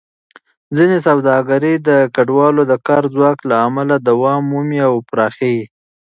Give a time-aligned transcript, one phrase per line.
[0.75, 5.65] ځینې سوداګرۍ د کډوالو د کار ځواک له امله دوام مومي او پراخېږي.